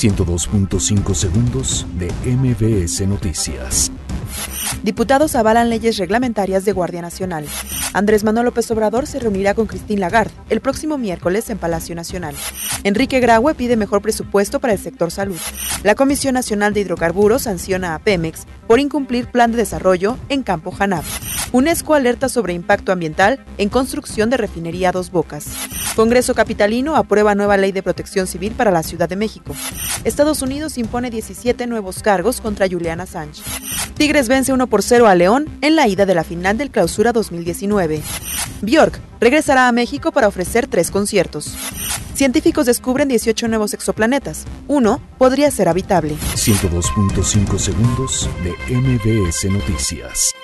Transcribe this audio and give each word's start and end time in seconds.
102.5 0.00 1.14
segundos 1.14 1.86
de 1.98 2.10
MBS 2.24 3.06
Noticias. 3.06 3.92
Diputados 4.82 5.34
avalan 5.36 5.68
leyes 5.68 5.98
reglamentarias 5.98 6.64
de 6.64 6.72
Guardia 6.72 7.02
Nacional. 7.02 7.44
Andrés 7.92 8.24
Manuel 8.24 8.46
López 8.46 8.70
Obrador 8.70 9.06
se 9.06 9.18
reunirá 9.18 9.52
con 9.52 9.66
Christine 9.66 10.00
Lagarde 10.00 10.32
el 10.48 10.62
próximo 10.62 10.96
miércoles 10.96 11.50
en 11.50 11.58
Palacio 11.58 11.94
Nacional. 11.94 12.34
Enrique 12.82 13.20
Graue 13.20 13.54
pide 13.54 13.76
mejor 13.76 14.00
presupuesto 14.00 14.58
para 14.58 14.72
el 14.72 14.78
sector 14.78 15.10
salud. 15.10 15.36
La 15.82 15.94
Comisión 15.94 16.32
Nacional 16.32 16.72
de 16.72 16.80
Hidrocarburos 16.80 17.42
sanciona 17.42 17.94
a 17.94 17.98
Pemex 17.98 18.46
por 18.66 18.80
incumplir 18.80 19.26
plan 19.26 19.50
de 19.50 19.58
desarrollo 19.58 20.16
en 20.30 20.42
Campo 20.42 20.70
Janab. 20.70 21.04
UNESCO 21.52 21.94
alerta 21.94 22.28
sobre 22.28 22.52
impacto 22.52 22.92
ambiental 22.92 23.44
en 23.58 23.68
construcción 23.68 24.30
de 24.30 24.36
refinería 24.36 24.92
Dos 24.92 25.10
Bocas. 25.10 25.46
Congreso 25.96 26.34
Capitalino 26.34 26.94
aprueba 26.94 27.34
nueva 27.34 27.56
ley 27.56 27.72
de 27.72 27.82
protección 27.82 28.28
civil 28.28 28.52
para 28.52 28.70
la 28.70 28.84
Ciudad 28.84 29.08
de 29.08 29.16
México. 29.16 29.54
Estados 30.04 30.42
Unidos 30.42 30.78
impone 30.78 31.10
17 31.10 31.66
nuevos 31.66 32.02
cargos 32.02 32.40
contra 32.40 32.68
Juliana 32.68 33.04
Sánchez. 33.04 33.44
Tigres 33.96 34.28
vence 34.28 34.52
1 34.52 34.66
por 34.68 34.82
0 34.82 35.08
a 35.08 35.14
León 35.14 35.48
en 35.60 35.74
la 35.74 35.88
ida 35.88 36.06
de 36.06 36.14
la 36.14 36.24
final 36.24 36.56
del 36.56 36.70
Clausura 36.70 37.12
2019. 37.12 38.00
Bjork 38.62 39.00
regresará 39.20 39.66
a 39.66 39.72
México 39.72 40.12
para 40.12 40.28
ofrecer 40.28 40.68
tres 40.68 40.90
conciertos. 40.90 41.54
Científicos 42.14 42.66
descubren 42.66 43.08
18 43.08 43.48
nuevos 43.48 43.74
exoplanetas. 43.74 44.44
Uno 44.68 45.00
podría 45.18 45.50
ser 45.50 45.68
habitable. 45.68 46.14
102.5 46.34 47.58
segundos 47.58 48.28
de 48.44 48.74
MBS 48.74 49.50
Noticias. 49.50 50.34